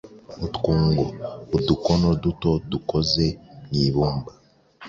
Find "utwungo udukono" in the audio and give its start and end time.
0.45-2.09